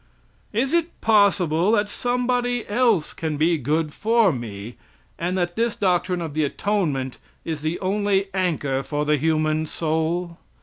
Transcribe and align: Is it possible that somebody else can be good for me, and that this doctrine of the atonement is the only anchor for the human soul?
Is 0.51 0.73
it 0.73 0.99
possible 0.99 1.73
that 1.73 1.87
somebody 1.87 2.67
else 2.67 3.13
can 3.13 3.37
be 3.37 3.59
good 3.59 3.93
for 3.93 4.31
me, 4.33 4.77
and 5.19 5.37
that 5.37 5.55
this 5.55 5.75
doctrine 5.75 6.21
of 6.23 6.33
the 6.33 6.43
atonement 6.43 7.19
is 7.45 7.61
the 7.61 7.79
only 7.81 8.25
anchor 8.33 8.81
for 8.81 9.05
the 9.05 9.17
human 9.17 9.67
soul? 9.67 10.39